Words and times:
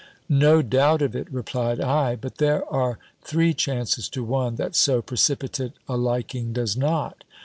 "No 0.27 0.63
doubt 0.63 1.03
of 1.03 1.15
it," 1.15 1.31
replied 1.31 1.79
I. 1.79 2.15
"But 2.15 2.39
there 2.39 2.65
are 2.73 2.97
three 3.21 3.53
chances 3.53 4.09
to 4.09 4.23
one, 4.23 4.55
that 4.55 4.75
so 4.75 4.99
precipitate 4.99 5.73
a 5.87 5.95
liking 5.95 6.53
does 6.53 6.75
not. 6.75 7.23